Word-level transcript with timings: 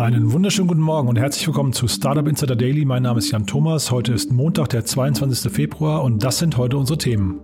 Einen 0.00 0.32
wunderschönen 0.32 0.66
guten 0.66 0.80
Morgen 0.80 1.08
und 1.08 1.18
herzlich 1.18 1.46
willkommen 1.46 1.74
zu 1.74 1.86
Startup 1.86 2.26
Insider 2.26 2.56
Daily. 2.56 2.86
Mein 2.86 3.02
Name 3.02 3.18
ist 3.18 3.32
Jan 3.32 3.46
Thomas. 3.46 3.90
Heute 3.90 4.14
ist 4.14 4.32
Montag, 4.32 4.70
der 4.70 4.86
22. 4.86 5.52
Februar 5.52 6.02
und 6.02 6.24
das 6.24 6.38
sind 6.38 6.56
heute 6.56 6.78
unsere 6.78 6.96
Themen. 6.96 7.38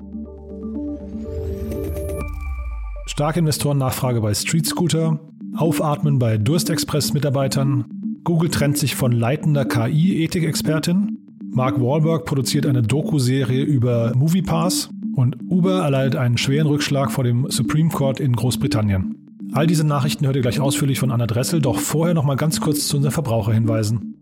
Starke 3.05 3.41
Investorennachfrage 3.41 4.23
bei 4.23 4.33
Street 4.33 4.67
Scooter, 4.67 5.21
Aufatmen 5.55 6.19
bei 6.19 6.39
Durstexpress-Mitarbeitern, 6.39 7.85
Google 8.25 8.49
trennt 8.49 8.79
sich 8.79 8.97
von 8.97 9.13
leitender 9.13 9.67
KI-Ethikexpertin, 9.67 11.19
Mark 11.51 11.79
Wahlberg 11.79 12.25
produziert 12.25 12.65
eine 12.65 12.81
Doku-Serie 12.81 13.65
über 13.65 14.15
MoviePass 14.17 14.89
und 15.15 15.37
Uber 15.51 15.83
erleidet 15.83 16.17
einen 16.17 16.39
schweren 16.39 16.69
Rückschlag 16.69 17.13
vor 17.13 17.23
dem 17.23 17.51
Supreme 17.51 17.91
Court 17.91 18.19
in 18.19 18.35
Großbritannien. 18.35 19.26
All 19.53 19.67
diese 19.67 19.85
Nachrichten 19.85 20.27
hört 20.27 20.37
ihr 20.37 20.43
gleich 20.43 20.61
ausführlich 20.61 20.99
von 20.99 21.11
Anna 21.11 21.27
Dressel, 21.27 21.61
doch 21.61 21.79
vorher 21.79 22.15
noch 22.15 22.25
mal 22.25 22.37
ganz 22.37 22.61
kurz 22.61 22.89
zu 22.89 22.97
unseren 22.97 23.13
Verbraucherhinweisen. 23.13 24.15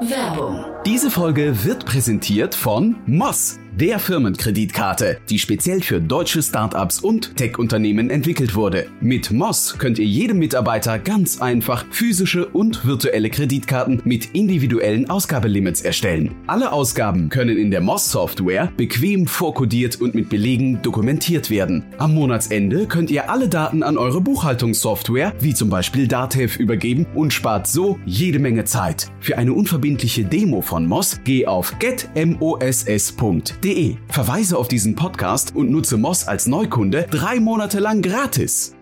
Werbung. 0.00 0.64
Diese 0.84 1.10
Folge 1.10 1.64
wird 1.64 1.86
präsentiert 1.86 2.54
von 2.54 2.96
Moss 3.06 3.58
der 3.76 3.98
Firmenkreditkarte, 3.98 5.18
die 5.28 5.38
speziell 5.38 5.82
für 5.82 6.00
deutsche 6.00 6.42
Startups 6.42 7.00
und 7.00 7.36
Tech-Unternehmen 7.36 8.08
entwickelt 8.08 8.54
wurde. 8.54 8.86
Mit 9.02 9.30
Moss 9.30 9.76
könnt 9.78 9.98
ihr 9.98 10.06
jedem 10.06 10.38
Mitarbeiter 10.38 10.98
ganz 10.98 11.42
einfach 11.42 11.84
physische 11.90 12.46
und 12.46 12.86
virtuelle 12.86 13.28
Kreditkarten 13.28 14.00
mit 14.04 14.34
individuellen 14.34 15.10
Ausgabelimits 15.10 15.82
erstellen. 15.82 16.34
Alle 16.46 16.72
Ausgaben 16.72 17.28
können 17.28 17.58
in 17.58 17.70
der 17.70 17.82
Moss-Software 17.82 18.72
bequem 18.78 19.26
vorkodiert 19.26 20.00
und 20.00 20.14
mit 20.14 20.30
Belegen 20.30 20.80
dokumentiert 20.80 21.50
werden. 21.50 21.84
Am 21.98 22.14
Monatsende 22.14 22.86
könnt 22.86 23.10
ihr 23.10 23.30
alle 23.30 23.48
Daten 23.48 23.82
an 23.82 23.98
eure 23.98 24.22
Buchhaltungssoftware, 24.22 25.34
wie 25.40 25.52
zum 25.52 25.68
Beispiel 25.68 26.08
Datev, 26.08 26.58
übergeben 26.58 27.06
und 27.14 27.34
spart 27.34 27.66
so 27.66 27.98
jede 28.06 28.38
Menge 28.38 28.64
Zeit. 28.64 29.10
Für 29.20 29.36
eine 29.36 29.52
unverbindliche 29.52 30.24
Demo 30.24 30.62
von 30.62 30.86
Moss 30.86 31.20
geh 31.24 31.46
auf 31.46 31.78
getmoss.de 31.78 33.65
moss.de. 33.66 33.96
Verweise 34.08 34.56
auf 34.56 34.68
diesen 34.68 34.94
Podcast 34.94 35.54
und 35.54 35.70
nutze 35.70 35.96
Moss 35.96 36.26
als 36.26 36.46
Neukunde 36.46 37.06
drei 37.10 37.40
Monate 37.40 37.80
lang 37.80 38.02
gratis. 38.02 38.74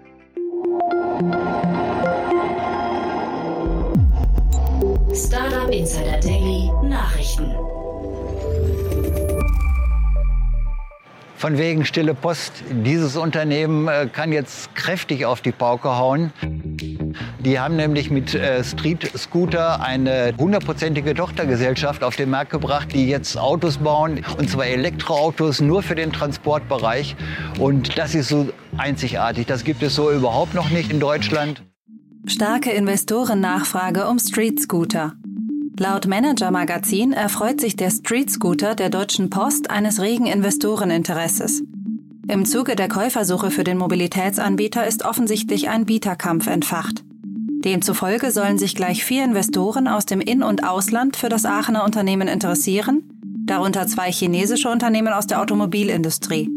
Startup 5.15 5.71
Insider 5.71 6.21
Daily 6.21 6.71
Nachrichten. 6.89 7.51
Von 11.37 11.59
wegen 11.59 11.85
stille 11.85 12.15
Post. 12.15 12.53
Dieses 12.71 13.17
Unternehmen 13.17 13.87
äh, 13.89 14.09
kann 14.11 14.33
jetzt 14.33 14.75
kräftig 14.75 15.27
auf 15.27 15.43
die 15.43 15.53
Pauke 15.53 15.97
hauen. 15.97 16.33
Die 17.45 17.61
haben 17.61 17.77
nämlich 17.77 18.11
mit 18.11 18.35
äh, 18.35 18.65
Street 18.65 19.11
Scooter 19.19 19.83
eine 19.83 20.33
hundertprozentige 20.39 21.15
Tochtergesellschaft 21.15 22.03
auf 22.03 22.17
den 22.17 22.31
Markt 22.31 22.51
gebracht, 22.51 22.89
die 22.95 23.07
jetzt 23.07 23.37
Autos 23.37 23.77
bauen, 23.77 24.25
und 24.39 24.49
zwar 24.49 24.65
Elektroautos 24.65 25.61
nur 25.61 25.83
für 25.83 25.95
den 25.95 26.11
Transportbereich. 26.11 27.17
Und 27.59 27.99
das 27.99 28.15
ist 28.15 28.29
so 28.29 28.49
einzigartig. 28.79 29.47
Das 29.47 29.63
gibt 29.63 29.83
es 29.83 29.95
so 29.95 30.11
überhaupt 30.11 30.55
noch 30.55 30.71
nicht 30.71 30.91
in 30.91 31.01
Deutschland. 31.01 31.63
Starke 32.25 32.71
Investorennachfrage 32.71 34.09
um 34.09 34.19
Street 34.19 34.59
Scooter. 34.61 35.13
Laut 35.79 36.07
Manager 36.07 36.51
Magazin 36.51 37.13
erfreut 37.13 37.61
sich 37.61 37.77
der 37.77 37.91
Street 37.91 38.31
Scooter 38.31 38.75
der 38.75 38.89
Deutschen 38.89 39.29
Post 39.29 39.69
eines 39.69 40.01
regen 40.01 40.25
Investoreninteresses. 40.25 41.63
Im 42.27 42.47
Zuge 42.47 42.75
der 42.75 42.89
Käufersuche 42.89 43.51
für 43.51 43.65
den 43.65 43.77
Mobilitätsanbieter 43.77 44.87
ist 44.87 45.05
offensichtlich 45.05 45.69
ein 45.69 45.85
Bieterkampf 45.85 46.47
entfacht. 46.47 47.05
Demzufolge 47.65 48.31
sollen 48.31 48.59
sich 48.59 48.75
gleich 48.75 49.05
vier 49.05 49.25
Investoren 49.25 49.89
aus 49.89 50.07
dem 50.07 50.21
In- 50.21 50.43
und 50.43 50.65
Ausland 50.65 51.17
für 51.17 51.29
das 51.29 51.47
Aachener 51.47 51.85
Unternehmen 51.85 52.29
interessieren, 52.29 53.03
darunter 53.47 53.87
zwei 53.87 54.13
chinesische 54.13 54.69
Unternehmen 54.69 55.13
aus 55.13 55.27
der 55.27 55.41
Automobilindustrie. 55.41 56.51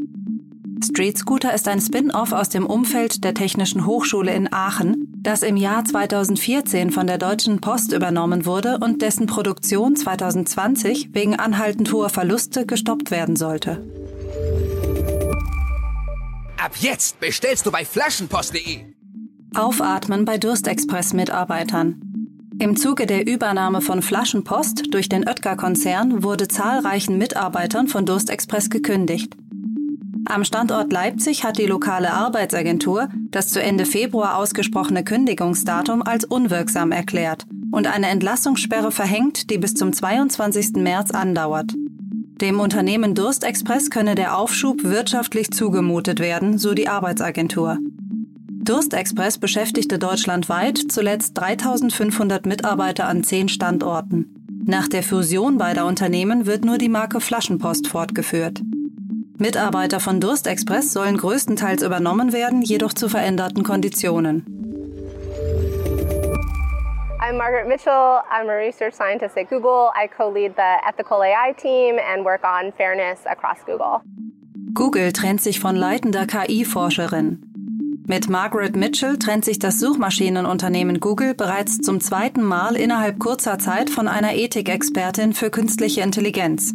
Street 0.83 1.17
Scooter 1.17 1.53
ist 1.53 1.67
ein 1.67 1.81
Spin-off 1.81 2.33
aus 2.33 2.49
dem 2.49 2.65
Umfeld 2.65 3.23
der 3.23 3.33
Technischen 3.33 3.85
Hochschule 3.85 4.33
in 4.33 4.51
Aachen, 4.53 5.07
das 5.17 5.41
im 5.41 5.57
Jahr 5.57 5.83
2014 5.83 6.91
von 6.91 7.07
der 7.07 7.17
Deutschen 7.17 7.61
Post 7.61 7.93
übernommen 7.93 8.45
wurde 8.45 8.77
und 8.77 9.01
dessen 9.01 9.25
Produktion 9.25 9.95
2020 9.95 11.09
wegen 11.13 11.35
anhaltend 11.35 11.91
hoher 11.91 12.09
Verluste 12.09 12.65
gestoppt 12.65 13.09
werden 13.09 13.35
sollte. 13.35 13.83
Ab 16.57 16.73
jetzt 16.79 17.19
bestellst 17.19 17.65
du 17.65 17.71
bei 17.71 17.85
flaschenpost.de. 17.85 18.96
Aufatmen 19.57 20.23
bei 20.23 20.37
Durstexpress-Mitarbeitern. 20.37 21.99
Im 22.59 22.75
Zuge 22.75 23.07
der 23.07 23.25
Übernahme 23.25 23.81
von 23.81 24.03
Flaschenpost 24.03 24.93
durch 24.93 25.09
den 25.09 25.27
Oetker-Konzern 25.27 26.21
wurde 26.23 26.47
zahlreichen 26.47 27.17
Mitarbeitern 27.17 27.87
von 27.87 28.05
Durstexpress 28.05 28.69
gekündigt. 28.69 29.35
Am 30.25 30.43
Standort 30.43 30.93
Leipzig 30.93 31.43
hat 31.43 31.57
die 31.57 31.65
lokale 31.65 32.13
Arbeitsagentur 32.13 33.09
das 33.31 33.49
zu 33.49 33.59
Ende 33.59 33.85
Februar 33.85 34.37
ausgesprochene 34.37 35.03
Kündigungsdatum 35.03 36.03
als 36.03 36.25
unwirksam 36.25 36.91
erklärt 36.91 37.47
und 37.71 37.87
eine 37.87 38.09
Entlassungssperre 38.09 38.91
verhängt, 38.91 39.49
die 39.49 39.57
bis 39.57 39.73
zum 39.73 39.91
22. 39.91 40.73
März 40.75 41.09
andauert. 41.09 41.73
Dem 42.41 42.59
Unternehmen 42.59 43.15
Durstexpress 43.15 43.89
könne 43.89 44.13
der 44.13 44.37
Aufschub 44.37 44.83
wirtschaftlich 44.83 45.49
zugemutet 45.49 46.19
werden, 46.19 46.59
so 46.59 46.75
die 46.75 46.87
Arbeitsagentur. 46.87 47.79
Durstexpress 48.63 49.37
beschäftigte 49.37 49.99
deutschlandweit 49.99 50.77
zuletzt 50.91 51.37
3500 51.37 52.45
Mitarbeiter 52.45 53.07
an 53.07 53.23
zehn 53.23 53.49
Standorten. 53.49 54.63
Nach 54.65 54.87
der 54.87 55.03
Fusion 55.03 55.57
beider 55.57 55.85
Unternehmen 55.85 56.45
wird 56.45 56.65
nur 56.65 56.77
die 56.77 56.89
Marke 56.89 57.21
Flaschenpost 57.21 57.87
fortgeführt. 57.87 58.61
Mitarbeiter 59.37 59.99
von 59.99 60.19
Durstexpress 60.19 60.91
sollen 60.91 61.17
größtenteils 61.17 61.83
übernommen 61.83 62.33
werden, 62.33 62.61
jedoch 62.61 62.93
zu 62.93 63.07
veränderten 63.07 63.63
Konditionen. 63.63 64.45
I'm 67.19 67.37
Margaret 67.37 67.67
Mitchell. 67.67 68.21
I'm 68.31 68.49
a 68.49 68.55
research 68.55 68.93
scientist 68.93 69.37
at 69.37 69.49
Google. 69.49 69.91
I 69.95 70.07
co-lead 70.07 70.55
the 70.55 70.77
ethical 70.87 71.21
AI 71.21 71.53
team 71.53 71.97
and 71.99 72.25
work 72.25 72.43
on 72.43 72.71
fairness 72.73 73.25
across 73.25 73.63
Google. 73.65 74.01
Google 74.73 75.11
trennt 75.11 75.41
sich 75.41 75.59
von 75.59 75.75
leitender 75.75 76.25
KI-Forscherin. 76.25 77.47
Mit 78.09 78.29
Margaret 78.29 78.77
Mitchell 78.77 79.17
trennt 79.17 79.43
sich 79.43 79.59
das 79.59 79.81
Suchmaschinenunternehmen 79.81 81.01
Google 81.01 81.33
bereits 81.33 81.79
zum 81.79 81.99
zweiten 81.99 82.41
Mal 82.41 82.77
innerhalb 82.77 83.19
kurzer 83.19 83.59
Zeit 83.59 83.89
von 83.89 84.07
einer 84.07 84.33
Ethikexpertin 84.33 85.33
für 85.33 85.49
künstliche 85.49 85.99
Intelligenz. 85.99 86.73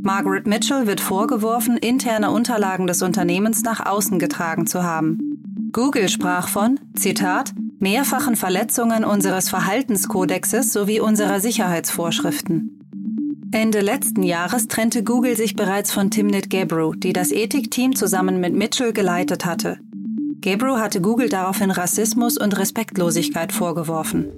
Margaret 0.00 0.46
Mitchell 0.46 0.86
wird 0.86 1.02
vorgeworfen, 1.02 1.76
interne 1.76 2.30
Unterlagen 2.30 2.86
des 2.86 3.02
Unternehmens 3.02 3.62
nach 3.62 3.84
außen 3.84 4.18
getragen 4.18 4.66
zu 4.66 4.82
haben. 4.82 5.68
Google 5.70 6.08
sprach 6.08 6.48
von, 6.48 6.80
Zitat, 6.94 7.52
mehrfachen 7.78 8.34
Verletzungen 8.34 9.04
unseres 9.04 9.50
Verhaltenskodexes 9.50 10.72
sowie 10.72 11.00
unserer 11.00 11.40
Sicherheitsvorschriften. 11.40 12.78
Ende 13.52 13.82
letzten 13.82 14.22
Jahres 14.22 14.66
trennte 14.66 15.04
Google 15.04 15.36
sich 15.36 15.56
bereits 15.56 15.92
von 15.92 16.10
Timnit 16.10 16.48
Gebru, 16.48 16.94
die 16.94 17.12
das 17.12 17.32
Ethikteam 17.32 17.94
zusammen 17.94 18.40
mit 18.40 18.54
Mitchell 18.54 18.94
geleitet 18.94 19.44
hatte. 19.44 19.78
Gebru 20.40 20.78
hatte 20.78 21.00
Google 21.00 21.28
daraufhin 21.28 21.70
Rassismus 21.70 22.38
und 22.38 22.56
Respektlosigkeit 22.56 23.52
vorgeworfen. 23.52 24.32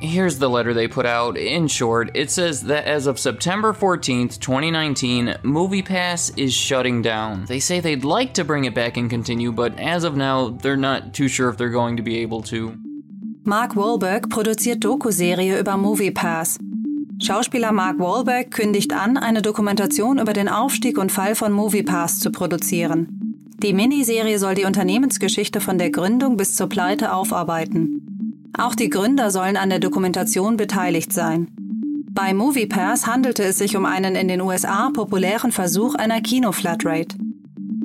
Here's 0.00 0.38
the 0.38 0.48
letter 0.48 0.72
they 0.72 0.86
put 0.86 1.06
out. 1.06 1.36
In 1.36 1.66
short, 1.66 2.10
it 2.14 2.30
says 2.30 2.62
that 2.64 2.84
as 2.84 3.08
of 3.08 3.18
September 3.18 3.72
14th, 3.72 4.38
2019, 4.38 5.38
MoviePass 5.42 6.38
is 6.38 6.54
shutting 6.54 7.02
down. 7.02 7.46
They 7.46 7.58
say 7.58 7.80
they'd 7.80 8.04
like 8.04 8.34
to 8.34 8.44
bring 8.44 8.64
it 8.64 8.74
back 8.74 8.96
and 8.96 9.10
continue, 9.10 9.50
but 9.50 9.76
as 9.80 10.04
of 10.04 10.14
now, 10.14 10.50
they're 10.50 10.76
not 10.76 11.14
too 11.14 11.26
sure 11.26 11.48
if 11.48 11.56
they're 11.56 11.68
going 11.70 11.96
to 11.96 12.02
be 12.02 12.18
able 12.18 12.42
to. 12.42 12.78
Mark 13.44 13.74
Wahlberg 13.74 14.28
produziert 14.28 14.84
Dokuserie 14.84 15.58
über 15.58 15.76
MoviePass. 15.76 16.58
Schauspieler 17.20 17.72
Mark 17.72 17.98
Wahlberg 17.98 18.52
kündigt 18.52 18.92
an, 18.92 19.16
eine 19.16 19.42
Dokumentation 19.42 20.18
über 20.18 20.32
den 20.32 20.48
Aufstieg 20.48 20.98
und 20.98 21.10
Fall 21.10 21.34
von 21.34 21.52
MoviePass 21.52 22.20
zu 22.20 22.30
produzieren. 22.30 23.44
Die 23.60 23.72
Miniserie 23.72 24.38
soll 24.38 24.54
die 24.54 24.64
Unternehmensgeschichte 24.64 25.60
von 25.60 25.78
der 25.78 25.90
Gründung 25.90 26.36
bis 26.36 26.54
zur 26.54 26.68
Pleite 26.68 27.12
aufarbeiten. 27.12 28.50
Auch 28.56 28.76
die 28.76 28.88
Gründer 28.88 29.32
sollen 29.32 29.56
an 29.56 29.68
der 29.68 29.80
Dokumentation 29.80 30.56
beteiligt 30.56 31.12
sein. 31.12 31.48
Bei 32.10 32.32
MoviePass 32.34 33.08
handelte 33.08 33.42
es 33.42 33.58
sich 33.58 33.76
um 33.76 33.84
einen 33.84 34.14
in 34.14 34.28
den 34.28 34.40
USA 34.40 34.90
populären 34.90 35.50
Versuch 35.50 35.96
einer 35.96 36.20
Kino-Flatrate. 36.20 37.16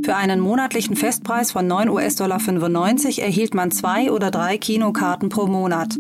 Für 0.04 0.16
einen 0.16 0.42
monatlichen 0.42 0.96
Festpreis 0.96 1.52
von 1.52 1.66
9 1.66 1.90
US-Dollar 1.90 2.40
95 2.40 3.22
erhielt 3.22 3.56
man 3.56 3.72
zwei 3.72 4.12
oder 4.12 4.32
drei 4.32 4.58
Kinokarten 4.58 5.30
pro 5.30 5.48
Monat. 5.48 5.98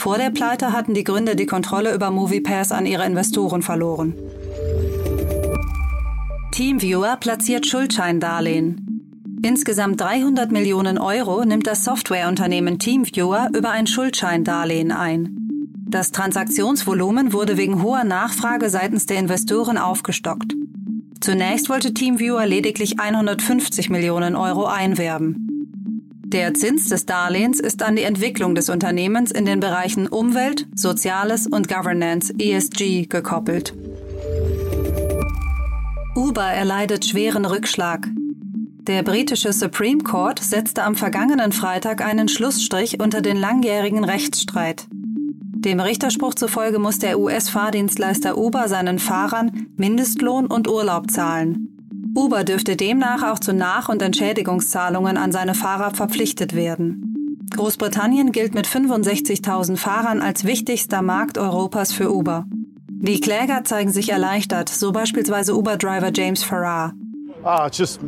Vor 0.00 0.16
der 0.16 0.30
Pleite 0.30 0.72
hatten 0.72 0.94
die 0.94 1.04
Gründer 1.04 1.34
die 1.34 1.44
Kontrolle 1.44 1.94
über 1.94 2.10
MoviePass 2.10 2.72
an 2.72 2.86
ihre 2.86 3.04
Investoren 3.04 3.60
verloren. 3.60 4.14
Teamviewer 6.52 7.18
platziert 7.18 7.66
Schuldscheindarlehen. 7.66 9.42
Insgesamt 9.44 10.00
300 10.00 10.52
Millionen 10.52 10.96
Euro 10.96 11.44
nimmt 11.44 11.66
das 11.66 11.84
Softwareunternehmen 11.84 12.78
TeamViewer 12.78 13.50
über 13.54 13.72
ein 13.72 13.86
Schuldscheindarlehen 13.86 14.90
ein. 14.90 15.36
Das 15.86 16.12
Transaktionsvolumen 16.12 17.34
wurde 17.34 17.58
wegen 17.58 17.82
hoher 17.82 18.04
Nachfrage 18.04 18.70
seitens 18.70 19.04
der 19.04 19.18
Investoren 19.18 19.76
aufgestockt. 19.76 20.54
Zunächst 21.20 21.68
wollte 21.68 21.92
TeamViewer 21.92 22.46
lediglich 22.46 22.98
150 22.98 23.90
Millionen 23.90 24.34
Euro 24.34 24.64
einwerben. 24.64 25.49
Der 26.32 26.54
Zins 26.54 26.88
des 26.88 27.06
Darlehens 27.06 27.58
ist 27.58 27.82
an 27.82 27.96
die 27.96 28.04
Entwicklung 28.04 28.54
des 28.54 28.68
Unternehmens 28.68 29.32
in 29.32 29.46
den 29.46 29.58
Bereichen 29.58 30.06
Umwelt, 30.06 30.64
Soziales 30.76 31.48
und 31.48 31.66
Governance 31.66 32.32
ESG 32.38 33.06
gekoppelt. 33.06 33.74
Uber 36.14 36.44
erleidet 36.44 37.04
schweren 37.04 37.44
Rückschlag. 37.44 38.06
Der 38.86 39.02
britische 39.02 39.52
Supreme 39.52 40.04
Court 40.04 40.38
setzte 40.38 40.84
am 40.84 40.94
vergangenen 40.94 41.50
Freitag 41.50 42.00
einen 42.00 42.28
Schlussstrich 42.28 43.00
unter 43.00 43.22
den 43.22 43.36
langjährigen 43.36 44.04
Rechtsstreit. 44.04 44.86
Dem 44.92 45.80
Richterspruch 45.80 46.36
zufolge 46.36 46.78
muss 46.78 47.00
der 47.00 47.18
US-Fahrdienstleister 47.18 48.38
Uber 48.38 48.68
seinen 48.68 49.00
Fahrern 49.00 49.66
Mindestlohn 49.76 50.46
und 50.46 50.68
Urlaub 50.68 51.10
zahlen. 51.10 51.79
Uber 52.14 52.44
dürfte 52.44 52.76
demnach 52.76 53.22
auch 53.22 53.38
zu 53.38 53.52
Nach- 53.52 53.88
und 53.88 54.02
Entschädigungszahlungen 54.02 55.16
an 55.16 55.32
seine 55.32 55.54
Fahrer 55.54 55.92
verpflichtet 55.92 56.54
werden. 56.54 57.38
Großbritannien 57.54 58.32
gilt 58.32 58.54
mit 58.54 58.66
65.000 58.66 59.76
Fahrern 59.76 60.20
als 60.20 60.44
wichtigster 60.44 61.02
Markt 61.02 61.38
Europas 61.38 61.92
für 61.92 62.12
Uber. 62.12 62.46
Die 62.88 63.20
Kläger 63.20 63.64
zeigen 63.64 63.90
sich 63.90 64.10
erleichtert, 64.10 64.68
so 64.68 64.92
beispielsweise 64.92 65.56
Uber-Driver 65.56 66.10
James 66.14 66.42
Farrar. 66.42 66.92
Ah, 67.42 67.68
just 67.72 68.00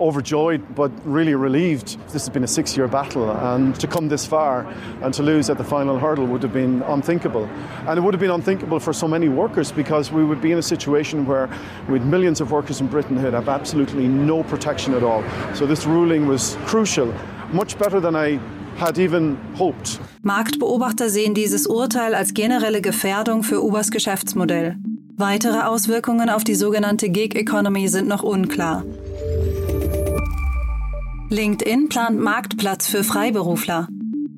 overjoyed 0.00 0.74
but 0.74 0.90
really 1.04 1.34
relieved. 1.34 1.98
This 2.12 2.26
has 2.26 2.28
been 2.28 2.44
a 2.44 2.48
six 2.48 2.76
year 2.76 2.88
battle, 2.88 3.30
and 3.30 3.74
to 3.80 3.86
come 3.86 4.08
this 4.08 4.26
far 4.26 4.66
and 5.02 5.12
to 5.14 5.22
lose 5.22 5.50
at 5.50 5.58
the 5.58 5.64
final 5.64 5.98
hurdle 5.98 6.26
would 6.26 6.42
have 6.42 6.52
been 6.52 6.82
unthinkable. 6.82 7.48
And 7.86 7.98
it 7.98 8.02
would 8.02 8.14
have 8.14 8.20
been 8.20 8.30
unthinkable 8.30 8.80
for 8.80 8.92
so 8.92 9.08
many 9.08 9.28
workers 9.28 9.72
because 9.72 10.12
we 10.12 10.24
would 10.24 10.40
be 10.40 10.52
in 10.52 10.58
a 10.58 10.62
situation 10.62 11.26
where, 11.26 11.48
with 11.88 12.02
millions 12.02 12.40
of 12.40 12.50
workers 12.50 12.80
in 12.80 12.88
Britain 12.88 13.16
who'd 13.16 13.34
have 13.34 13.48
absolutely 13.48 14.06
no 14.06 14.42
protection 14.42 14.94
at 14.94 15.02
all. 15.02 15.22
So 15.54 15.66
this 15.66 15.86
ruling 15.86 16.26
was 16.26 16.56
crucial, 16.66 17.12
much 17.52 17.78
better 17.78 18.00
than 18.00 18.14
I 18.16 18.38
had 18.78 18.98
even 18.98 19.36
hoped. 19.56 20.00
Marktbeobachter 20.22 21.08
sehen 21.08 21.34
dieses 21.34 21.66
Urteil 21.66 22.14
als 22.14 22.34
generelle 22.34 22.80
Gefährdung 22.80 23.42
für 23.42 23.62
Ubers 23.62 23.90
Geschäftsmodell. 23.90 24.76
Weitere 25.16 25.62
Auswirkungen 25.62 26.30
auf 26.30 26.44
die 26.44 26.54
sogenannte 26.54 27.08
Gig 27.08 27.34
Economy 27.34 27.88
sind 27.88 28.06
noch 28.06 28.22
unklar. 28.22 28.84
LinkedIn 31.30 31.90
plant 31.90 32.18
Marktplatz 32.18 32.88
für 32.88 33.04
Freiberufler. 33.04 33.86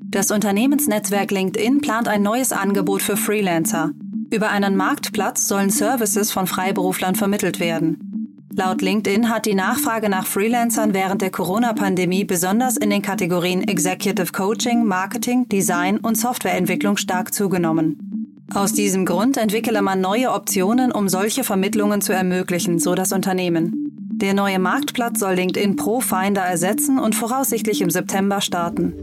Das 0.09 0.29
Unternehmensnetzwerk 0.29 1.31
LinkedIn 1.31 1.79
plant 1.79 2.09
ein 2.09 2.21
neues 2.21 2.51
Angebot 2.51 3.01
für 3.01 3.15
Freelancer. 3.15 3.91
Über 4.29 4.49
einen 4.49 4.75
Marktplatz 4.75 5.47
sollen 5.47 5.69
Services 5.69 6.33
von 6.33 6.47
Freiberuflern 6.47 7.15
vermittelt 7.15 7.61
werden. 7.61 8.49
Laut 8.53 8.81
LinkedIn 8.81 9.29
hat 9.29 9.45
die 9.45 9.55
Nachfrage 9.55 10.09
nach 10.09 10.25
Freelancern 10.25 10.93
während 10.93 11.21
der 11.21 11.31
Corona-Pandemie 11.31 12.25
besonders 12.25 12.75
in 12.75 12.89
den 12.89 13.01
Kategorien 13.01 13.65
Executive 13.65 14.33
Coaching, 14.33 14.83
Marketing, 14.85 15.47
Design 15.47 15.97
und 15.97 16.17
Softwareentwicklung 16.17 16.97
stark 16.97 17.33
zugenommen. 17.33 18.43
Aus 18.53 18.73
diesem 18.73 19.05
Grund 19.05 19.37
entwickele 19.37 19.81
man 19.81 20.01
neue 20.01 20.33
Optionen, 20.33 20.91
um 20.91 21.07
solche 21.07 21.45
Vermittlungen 21.45 22.01
zu 22.01 22.11
ermöglichen, 22.11 22.79
so 22.79 22.95
das 22.95 23.13
Unternehmen. 23.13 23.90
Der 24.21 24.35
neue 24.35 24.59
Marktplatz 24.59 25.19
soll 25.19 25.33
LinkedIn 25.33 25.77
Pro 25.77 25.99
Finder 25.99 26.41
ersetzen 26.41 26.99
und 26.99 27.15
voraussichtlich 27.15 27.81
im 27.81 27.89
September 27.89 28.39
starten. 28.39 28.93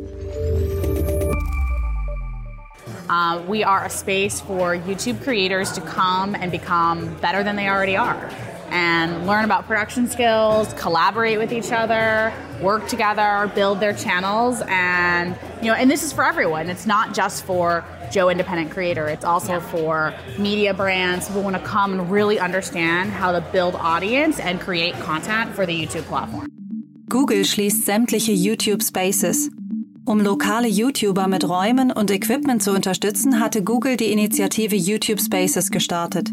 Uh, 3.11 3.41
we 3.49 3.67
are 3.67 3.85
a 3.85 3.91
space 3.91 4.41
for 4.41 4.75
YouTube 4.75 5.21
creators 5.25 5.73
to 5.73 5.81
come 5.81 6.37
and 6.41 6.53
become 6.53 7.09
better 7.21 7.43
than 7.43 7.57
they 7.57 7.69
already 7.69 7.97
are 7.97 8.17
and 8.71 9.27
learn 9.27 9.45
about 9.45 9.67
production 9.67 10.09
skills, 10.09 10.73
collaborate 10.75 11.39
with 11.39 11.53
each 11.53 11.73
other, 11.73 12.33
work 12.61 12.89
together, 12.89 13.51
build 13.55 13.81
their 13.81 13.93
channels 13.93 14.63
and 14.69 15.37
you 15.63 15.69
know 15.69 15.75
and 15.75 15.91
this 15.91 16.03
is 16.03 16.13
for 16.13 16.25
everyone. 16.25 16.71
It's 16.71 16.87
not 16.87 17.15
just 17.15 17.45
for 17.45 17.85
Joe 18.11 18.31
Independent 18.31 18.71
Creator. 18.71 19.09
It's 19.09 19.25
also 19.25 19.55
yeah. 19.55 19.71
for 19.71 20.15
media 20.39 20.75
brands 20.75 21.29
who 21.29 21.41
want 21.41 21.57
to 21.57 21.63
come 21.63 21.99
and 21.99 22.11
really 22.11 22.39
understand 22.39 23.11
how 23.11 23.33
to 23.33 23.41
build 23.53 23.75
audience 23.75 24.41
and 24.41 24.61
create 24.61 24.95
content 25.01 25.55
for 25.55 25.67
the 25.67 25.75
YouTube 25.75 26.05
platform. 26.05 26.49
Google 27.09 27.45
schließt 27.45 27.87
sämtliche 27.87 28.33
YouTube 28.33 28.83
Spaces. 28.83 29.51
Um 30.05 30.21
lokale 30.21 30.69
YouTuber 30.69 31.29
mit 31.29 31.47
Räumen 31.47 31.93
und 31.93 32.11
Equipment 32.11 32.63
zu 32.63 32.73
unterstützen, 32.73 33.41
hatte 33.41 33.63
Google 33.63 33.99
die 33.99 34.11
Initiative 34.11 34.75
YouTube 34.75 35.21
Spaces 35.21 35.71
gestartet. 35.71 36.31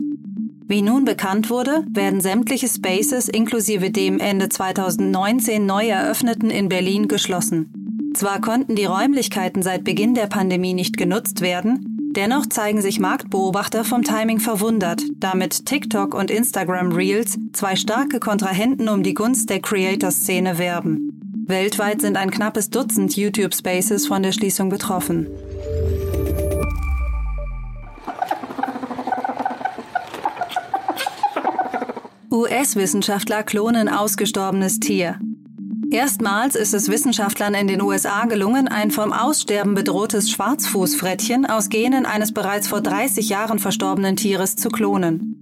Wie 0.68 0.82
nun 0.82 1.06
bekannt 1.06 1.52
wurde, 1.52 1.84
werden 1.92 2.22
sämtliche 2.22 2.68
Spaces 2.68 3.30
inklusive 3.30 3.92
dem 3.92 4.20
Ende 4.20 4.50
2019 4.50 5.64
neu 5.64 5.88
eröffneten 5.88 6.50
in 6.50 6.70
Berlin 6.70 7.08
geschlossen. 7.08 8.12
Zwar 8.16 8.42
konnten 8.42 8.76
die 8.76 8.86
Räumlichkeiten 8.86 9.62
seit 9.62 9.84
Beginn 9.84 10.16
der 10.16 10.26
Pandemie 10.26 10.74
nicht 10.74 10.98
genutzt 10.98 11.42
werden, 11.42 12.14
dennoch 12.16 12.48
zeigen 12.48 12.82
sich 12.82 13.00
Marktbeobachter 13.00 13.84
vom 13.84 14.02
Timing 14.02 14.40
verwundert, 14.40 15.04
da 15.18 15.36
mit 15.36 15.68
TikTok 15.68 16.16
und 16.16 16.32
Instagram 16.32 16.94
Reels 16.94 17.38
zwei 17.54 17.76
starke 17.76 18.20
Kontrahenten 18.20 18.90
um 18.90 19.04
die 19.04 19.14
Gunst 19.14 19.52
der 19.52 19.60
Creator-Szene 19.60 20.58
werben. 20.58 21.44
Weltweit 21.46 22.02
sind 22.02 22.18
ein 22.18 22.32
knappes 22.32 22.72
Dutzend 22.72 23.16
YouTube 23.16 23.54
Spaces 23.54 24.08
von 24.08 24.24
der 24.24 24.32
Schließung 24.32 24.70
betroffen. 24.70 25.28
US-Wissenschaftler 32.36 33.44
klonen 33.44 33.88
ausgestorbenes 33.88 34.80
Tier. 34.82 35.20
Erstmals 35.90 36.56
ist 36.56 36.74
es 36.74 36.90
Wissenschaftlern 36.90 37.54
in 37.54 37.68
den 37.68 37.82
USA 37.82 38.26
gelungen, 38.26 38.68
ein 38.68 38.92
vom 38.92 39.14
Aussterben 39.14 39.74
bedrohtes 39.74 40.30
Schwarzfußfrettchen 40.30 41.46
aus 41.46 41.70
Genen 41.70 42.06
eines 42.06 42.34
bereits 42.34 42.68
vor 42.68 42.82
30 42.82 43.30
Jahren 43.30 43.60
verstorbenen 43.60 44.18
Tieres 44.18 44.58
zu 44.58 44.70
klonen. 44.70 45.42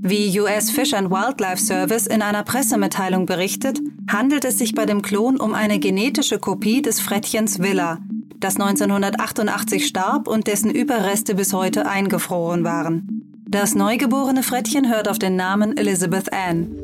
Wie 0.00 0.40
US 0.40 0.70
Fish 0.70 0.94
and 0.94 1.10
Wildlife 1.10 1.58
Service 1.58 2.06
in 2.06 2.22
einer 2.22 2.42
Pressemitteilung 2.42 3.26
berichtet, 3.26 3.80
handelt 4.10 4.44
es 4.44 4.58
sich 4.58 4.74
bei 4.74 4.86
dem 4.86 5.02
Klon 5.02 5.38
um 5.38 5.54
eine 5.54 5.78
genetische 5.78 6.38
Kopie 6.38 6.82
des 6.82 7.00
Frettchens 7.00 7.60
Villa, 7.60 7.98
das 8.40 8.58
1988 8.58 9.86
starb 9.86 10.26
und 10.26 10.46
dessen 10.48 10.70
Überreste 10.70 11.34
bis 11.34 11.52
heute 11.52 11.86
eingefroren 11.86 12.64
waren. 12.64 13.15
Das 13.58 13.74
neugeborene 13.74 14.42
Frettchen 14.42 14.90
hört 14.90 15.08
auf 15.08 15.18
den 15.18 15.34
Namen 15.34 15.78
Elizabeth 15.78 16.30
Ann. 16.30 16.76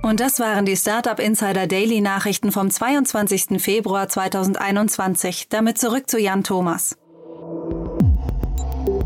Und 0.00 0.18
das 0.18 0.40
waren 0.40 0.64
die 0.64 0.78
Startup 0.78 1.18
Insider 1.20 1.66
Daily 1.66 2.00
Nachrichten 2.00 2.50
vom 2.50 2.70
22. 2.70 3.62
Februar 3.62 4.08
2021. 4.08 5.50
Damit 5.50 5.76
zurück 5.76 6.08
zu 6.08 6.18
Jan 6.18 6.42
Thomas. 6.42 6.96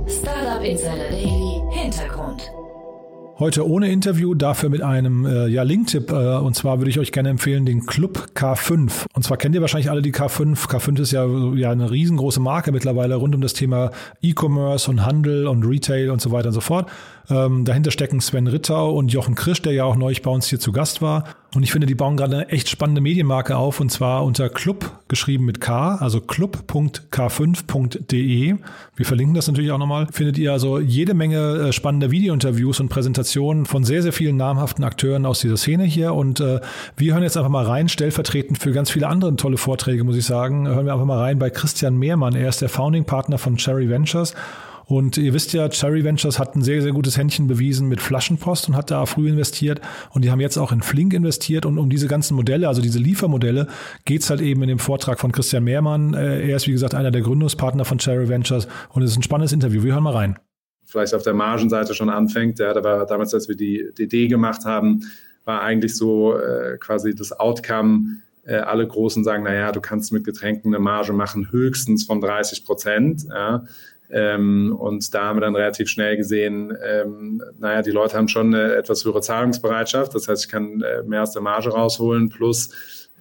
Startup 0.06 0.62
Insider 0.62 1.10
Daily 1.10 1.62
Hintergrund. 1.72 2.52
Heute 3.40 3.68
ohne 3.68 3.88
Interview, 3.92 4.34
dafür 4.34 4.68
mit 4.68 4.82
einem 4.82 5.24
äh, 5.24 5.46
ja, 5.46 5.62
Link-Tipp. 5.62 6.10
Äh, 6.10 6.38
und 6.38 6.56
zwar 6.56 6.78
würde 6.78 6.90
ich 6.90 6.98
euch 6.98 7.12
gerne 7.12 7.28
empfehlen, 7.28 7.66
den 7.66 7.86
Club 7.86 8.30
K5. 8.34 9.06
Und 9.14 9.22
zwar 9.22 9.36
kennt 9.36 9.54
ihr 9.54 9.60
wahrscheinlich 9.60 9.92
alle 9.92 10.02
die 10.02 10.12
K5. 10.12 10.68
K5 10.68 11.00
ist 11.00 11.12
ja, 11.12 11.24
ja 11.54 11.70
eine 11.70 11.88
riesengroße 11.88 12.40
Marke 12.40 12.72
mittlerweile 12.72 13.14
rund 13.14 13.36
um 13.36 13.40
das 13.40 13.52
Thema 13.52 13.92
E-Commerce 14.22 14.90
und 14.90 15.06
Handel 15.06 15.46
und 15.46 15.62
Retail 15.62 16.10
und 16.10 16.20
so 16.20 16.32
weiter 16.32 16.48
und 16.48 16.54
so 16.54 16.60
fort. 16.60 16.90
Ähm, 17.30 17.64
dahinter 17.64 17.90
stecken 17.90 18.20
Sven 18.20 18.46
Rittau 18.46 18.92
und 18.92 19.12
Jochen 19.12 19.34
Krisch, 19.34 19.60
der 19.60 19.72
ja 19.72 19.82
auch 19.84 19.96
neulich 19.96 20.22
bei 20.22 20.30
uns 20.30 20.46
hier 20.46 20.60
zu 20.60 20.72
Gast 20.72 21.02
war. 21.02 21.24
Und 21.54 21.62
ich 21.62 21.72
finde, 21.72 21.86
die 21.86 21.94
bauen 21.94 22.16
gerade 22.16 22.36
eine 22.36 22.48
echt 22.50 22.68
spannende 22.68 23.00
Medienmarke 23.00 23.56
auf 23.56 23.80
und 23.80 23.90
zwar 23.90 24.22
unter 24.24 24.50
Club 24.50 24.92
geschrieben 25.08 25.46
mit 25.46 25.62
K, 25.62 25.94
also 25.96 26.20
club.k5.de. 26.20 28.56
Wir 28.96 29.06
verlinken 29.06 29.34
das 29.34 29.48
natürlich 29.48 29.70
auch 29.70 29.78
nochmal. 29.78 30.08
Findet 30.10 30.36
ihr 30.36 30.52
also 30.52 30.78
jede 30.78 31.14
Menge 31.14 31.68
äh, 31.68 31.72
spannender 31.72 32.10
Videointerviews 32.10 32.80
und 32.80 32.90
Präsentationen 32.90 33.64
von 33.66 33.84
sehr, 33.84 34.02
sehr 34.02 34.12
vielen 34.12 34.36
namhaften 34.36 34.84
Akteuren 34.84 35.24
aus 35.24 35.40
dieser 35.40 35.56
Szene 35.56 35.84
hier. 35.84 36.12
Und 36.14 36.40
äh, 36.40 36.60
wir 36.96 37.14
hören 37.14 37.22
jetzt 37.22 37.38
einfach 37.38 37.50
mal 37.50 37.64
rein, 37.64 37.88
stellvertretend 37.88 38.58
für 38.58 38.72
ganz 38.72 38.90
viele 38.90 39.08
andere 39.08 39.34
tolle 39.36 39.56
Vorträge, 39.56 40.04
muss 40.04 40.16
ich 40.16 40.26
sagen. 40.26 40.68
Hören 40.68 40.84
wir 40.84 40.92
einfach 40.92 41.06
mal 41.06 41.18
rein 41.18 41.38
bei 41.38 41.48
Christian 41.50 41.96
Mehrmann. 41.96 42.34
Er 42.34 42.48
ist 42.48 42.62
der 42.62 42.68
Founding 42.68 43.04
Partner 43.04 43.38
von 43.38 43.56
Cherry 43.56 43.88
Ventures 43.88 44.34
und 44.88 45.18
ihr 45.18 45.34
wisst 45.34 45.52
ja, 45.52 45.68
Cherry 45.68 46.02
Ventures 46.02 46.38
hat 46.38 46.56
ein 46.56 46.62
sehr, 46.62 46.80
sehr 46.80 46.92
gutes 46.92 47.18
Händchen 47.18 47.46
bewiesen 47.46 47.90
mit 47.90 48.00
Flaschenpost 48.00 48.70
und 48.70 48.76
hat 48.76 48.90
da 48.90 49.04
früh 49.04 49.28
investiert. 49.28 49.82
Und 50.14 50.24
die 50.24 50.30
haben 50.30 50.40
jetzt 50.40 50.56
auch 50.56 50.72
in 50.72 50.80
Flink 50.80 51.12
investiert. 51.12 51.66
Und 51.66 51.76
um 51.76 51.90
diese 51.90 52.08
ganzen 52.08 52.34
Modelle, 52.34 52.68
also 52.68 52.80
diese 52.80 52.98
Liefermodelle, 52.98 53.68
geht's 54.06 54.30
halt 54.30 54.40
eben 54.40 54.62
in 54.62 54.68
dem 54.70 54.78
Vortrag 54.78 55.20
von 55.20 55.30
Christian 55.30 55.64
Mehrmann. 55.64 56.14
Äh, 56.14 56.48
er 56.48 56.56
ist, 56.56 56.66
wie 56.68 56.72
gesagt, 56.72 56.94
einer 56.94 57.10
der 57.10 57.20
Gründungspartner 57.20 57.84
von 57.84 57.98
Cherry 57.98 58.30
Ventures. 58.30 58.66
Und 58.88 59.02
es 59.02 59.10
ist 59.10 59.18
ein 59.18 59.22
spannendes 59.22 59.52
Interview. 59.52 59.82
Wir 59.82 59.92
hören 59.92 60.04
mal 60.04 60.14
rein. 60.14 60.38
Vielleicht 60.86 61.12
auf 61.12 61.22
der 61.22 61.34
Margenseite 61.34 61.92
schon 61.92 62.08
anfängt. 62.08 62.58
Ja, 62.58 62.72
da 62.72 62.82
war 62.82 63.04
damals, 63.04 63.34
als 63.34 63.46
wir 63.46 63.56
die, 63.56 63.90
Idee 63.98 64.26
gemacht 64.26 64.64
haben, 64.64 65.00
war 65.44 65.60
eigentlich 65.60 65.96
so 65.96 66.34
äh, 66.38 66.78
quasi 66.78 67.14
das 67.14 67.38
Outcome. 67.38 68.22
Äh, 68.44 68.54
alle 68.54 68.88
Großen 68.88 69.22
sagen, 69.22 69.42
naja, 69.42 69.70
du 69.70 69.82
kannst 69.82 70.12
mit 70.12 70.24
Getränken 70.24 70.74
eine 70.74 70.82
Marge 70.82 71.12
machen, 71.12 71.52
höchstens 71.52 72.04
von 72.04 72.22
30 72.22 72.64
Prozent. 72.64 73.26
Ja. 73.28 73.66
Ähm, 74.10 74.74
und 74.78 75.12
da 75.12 75.24
haben 75.26 75.36
wir 75.36 75.42
dann 75.42 75.56
relativ 75.56 75.88
schnell 75.88 76.16
gesehen, 76.16 76.76
ähm, 76.82 77.42
naja, 77.58 77.82
die 77.82 77.90
Leute 77.90 78.16
haben 78.16 78.28
schon 78.28 78.54
eine 78.54 78.74
etwas 78.74 79.04
höhere 79.04 79.20
Zahlungsbereitschaft. 79.20 80.14
Das 80.14 80.28
heißt, 80.28 80.46
ich 80.46 80.50
kann 80.50 80.80
äh, 80.80 81.02
mehr 81.02 81.22
aus 81.22 81.32
der 81.32 81.42
Marge 81.42 81.70
rausholen, 81.70 82.30
plus 82.30 82.70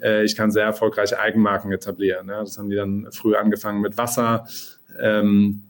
äh, 0.01 0.24
ich 0.24 0.36
kann 0.36 0.51
sehr 0.51 0.65
erfolgreich 0.65 1.17
Eigenmarken 1.17 1.72
etablieren. 1.72 2.29
Ja. 2.29 2.39
Das 2.39 2.58
haben 2.58 2.70
die 2.70 2.75
dann 2.75 3.08
früh 3.12 3.36
angefangen 3.36 3.82
mit 3.82 3.98
Wasser. 3.98 4.48
Ähm, 5.00 5.63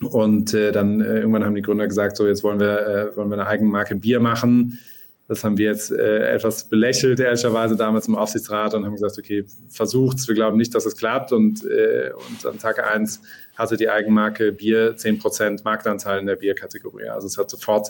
und 0.00 0.52
äh, 0.54 0.72
dann 0.72 1.00
äh, 1.00 1.20
irgendwann 1.20 1.44
haben 1.44 1.54
die 1.54 1.62
Gründer 1.62 1.86
gesagt, 1.86 2.16
so 2.16 2.26
jetzt 2.26 2.42
wollen 2.42 2.58
wir, 2.58 2.86
äh, 2.86 3.16
wollen 3.16 3.30
wir 3.30 3.38
eine 3.38 3.46
Eigenmarke 3.46 3.94
Bier 3.94 4.20
machen. 4.20 4.78
Das 5.26 5.42
haben 5.42 5.56
wir 5.56 5.70
jetzt 5.70 5.90
äh, 5.90 6.34
etwas 6.34 6.64
belächelt, 6.64 7.18
ehrlicherweise 7.18 7.76
damals 7.76 8.08
im 8.08 8.14
Aufsichtsrat 8.14 8.74
und 8.74 8.84
haben 8.84 8.92
gesagt, 8.92 9.18
okay, 9.18 9.44
versucht's, 9.70 10.28
wir 10.28 10.34
glauben 10.34 10.58
nicht, 10.58 10.74
dass 10.74 10.84
es 10.84 10.96
klappt. 10.96 11.32
Und, 11.32 11.64
äh, 11.64 12.10
und 12.12 12.44
an 12.44 12.58
Tag 12.58 12.84
eins 12.84 13.22
hatte 13.56 13.78
die 13.78 13.88
Eigenmarke 13.88 14.52
Bier 14.52 14.96
10% 14.96 15.62
Marktanteil 15.64 16.20
in 16.20 16.26
der 16.26 16.36
Bierkategorie. 16.36 17.08
Also 17.08 17.26
es 17.26 17.38
hat 17.38 17.48
sofort 17.48 17.88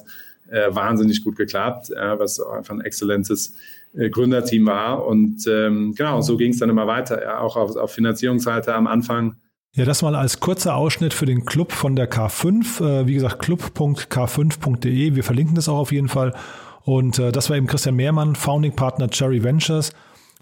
äh, 0.48 0.72
wahnsinnig 0.72 1.24
gut 1.24 1.36
geklappt, 1.36 1.90
äh, 1.90 2.18
was 2.18 2.40
einfach 2.40 2.74
ein 2.74 2.82
exzellentes 2.82 3.54
äh, 3.94 4.10
Gründerteam 4.10 4.66
war. 4.66 5.04
Und 5.04 5.44
ähm, 5.48 5.94
genau, 5.96 6.20
so 6.20 6.36
ging 6.36 6.52
es 6.52 6.60
dann 6.60 6.70
immer 6.70 6.86
weiter. 6.86 7.20
Ja, 7.20 7.40
auch 7.40 7.56
auf, 7.56 7.74
auf 7.74 7.92
Finanzierungsseite 7.92 8.74
am 8.74 8.86
Anfang 8.86 9.36
ja, 9.76 9.84
das 9.84 10.02
mal 10.02 10.14
als 10.14 10.38
kurzer 10.38 10.76
Ausschnitt 10.76 11.12
für 11.12 11.26
den 11.26 11.44
Club 11.46 11.72
von 11.72 11.96
der 11.96 12.08
K5. 12.08 13.00
Äh, 13.00 13.06
wie 13.08 13.14
gesagt, 13.14 13.40
club.k5.de. 13.40 15.16
Wir 15.16 15.24
verlinken 15.24 15.56
das 15.56 15.68
auch 15.68 15.78
auf 15.78 15.90
jeden 15.90 16.06
Fall. 16.06 16.32
Und 16.84 17.18
äh, 17.18 17.32
das 17.32 17.50
war 17.50 17.56
eben 17.56 17.66
Christian 17.66 17.96
Mehrmann, 17.96 18.34
Founding 18.34 18.76
Partner 18.76 19.08
Cherry 19.08 19.42
Ventures. 19.42 19.92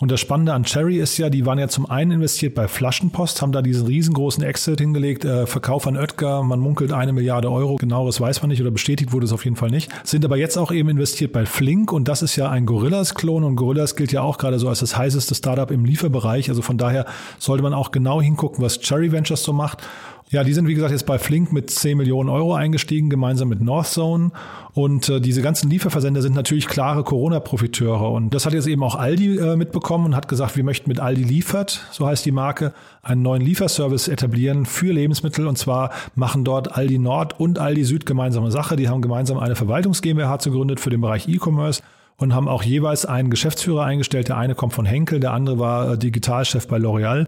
Und 0.03 0.11
das 0.11 0.19
Spannende 0.19 0.53
an 0.53 0.65
Cherry 0.65 0.99
ist 0.99 1.17
ja, 1.19 1.31
die 1.31 1.47
waren 1.47 1.61
ja 1.61 1.69
zum 1.69 1.89
einen 1.89 2.11
investiert 2.11 2.57
bei 2.57 2.67
Flaschenpost, 2.67 3.41
haben 3.41 3.53
da 3.53 3.63
diesen 3.63 3.87
riesengroßen 3.87 4.43
Exit 4.43 4.81
hingelegt, 4.81 5.25
äh, 5.25 5.47
Verkauf 5.47 5.87
an 5.87 5.97
Oetker, 5.97 6.43
man 6.43 6.59
munkelt 6.59 6.93
eine 6.93 7.13
Milliarde 7.13 7.53
Euro, 7.53 7.77
genaueres 7.77 8.21
weiß 8.21 8.43
man 8.43 8.49
nicht 8.49 8.61
oder 8.61 8.73
bestätigt 8.73 9.13
wurde 9.13 9.27
es 9.27 9.33
auf 9.33 9.45
jeden 9.45 9.55
Fall 9.55 9.71
nicht. 9.71 9.93
Sind 10.03 10.25
aber 10.25 10.37
jetzt 10.37 10.57
auch 10.57 10.73
eben 10.73 10.89
investiert 10.89 11.33
bei 11.33 11.47
Flink 11.47 11.93
und 11.93 12.09
das 12.09 12.23
ist 12.23 12.35
ja 12.35 12.51
ein 12.51 12.67
Gorillas-Klon 12.67 13.45
und 13.45 13.55
Gorillas 13.55 13.95
gilt 13.95 14.11
ja 14.11 14.23
auch 14.23 14.39
gerade 14.39 14.59
so 14.59 14.69
als 14.69 14.81
das 14.81 14.97
heißeste 14.97 15.37
Startup 15.37 15.71
im 15.71 15.85
Lieferbereich. 15.85 16.49
Also 16.49 16.63
von 16.63 16.79
daher 16.79 17.07
sollte 17.39 17.63
man 17.63 17.73
auch 17.73 17.93
genau 17.93 18.21
hingucken, 18.21 18.65
was 18.65 18.81
Cherry 18.81 19.13
Ventures 19.13 19.45
so 19.45 19.53
macht. 19.53 19.85
Ja, 20.33 20.43
die 20.45 20.55
sind 20.55 20.67
wie 20.67 20.73
gesagt 20.73 20.93
jetzt 20.93 21.05
bei 21.05 21.19
Flink 21.19 21.53
mit 21.53 21.69
10 21.69 21.99
Millionen 21.99 22.31
Euro 22.31 22.55
eingestiegen, 22.55 23.11
gemeinsam 23.11 23.51
mit 23.51 23.61
Northzone. 23.61 24.31
Und 24.73 25.11
äh, 25.11 25.21
diese 25.21 25.43
ganzen 25.43 25.69
Lieferversender 25.69 26.23
sind 26.23 26.35
natürlich 26.35 26.69
klare 26.69 27.05
Corona-Profiteure. 27.05 28.11
Und 28.11 28.33
das 28.33 28.47
hat 28.47 28.55
jetzt 28.55 28.67
eben 28.67 28.83
auch 28.83 28.95
Aldi 28.95 29.37
äh, 29.37 29.57
mitbekommen 29.57 30.07
und 30.07 30.17
hat 30.17 30.29
gesagt, 30.29 30.57
wir 30.57 30.65
möchten 30.65 30.89
mit 30.89 31.01
Aldi 31.01 31.23
liefert, 31.23 31.87
so 31.91 32.07
heißt 32.07 32.25
die 32.25 32.33
Marke, 32.33 32.73
einen 33.03 33.21
neuen 33.21 33.43
Lieferservice 33.43 34.09
etablieren 34.09 34.65
für 34.65 34.95
Lebensmittel. 34.95 35.47
Und 35.47 35.59
zwar 35.59 35.91
machen 36.15 36.45
dort 36.47 36.79
Aldi 36.79 36.99
Nord 36.99 37.39
und 37.39 37.59
Aldi 37.59 37.85
Süd 37.85 38.07
gemeinsame 38.07 38.51
Sache. 38.51 38.77
Die 38.77 38.89
haben 38.89 39.03
gemeinsam 39.03 39.39
eine 39.39 39.55
Verwaltungs 39.55 40.01
GmbH 40.01 40.37
gegründet 40.37 40.81
für 40.81 40.89
den 40.89 41.03
Bereich 41.03 41.29
E-Commerce 41.29 41.83
und 42.17 42.35
haben 42.35 42.49
auch 42.49 42.63
jeweils 42.63 43.05
einen 43.05 43.29
Geschäftsführer 43.29 43.85
eingestellt. 43.85 44.29
Der 44.29 44.39
eine 44.39 44.55
kommt 44.55 44.73
von 44.73 44.87
Henkel, 44.87 45.21
der 45.21 45.35
andere 45.35 45.59
war 45.59 45.93
äh, 45.93 45.99
Digitalchef 45.99 46.69
bei 46.69 46.79
L'Oreal 46.79 47.27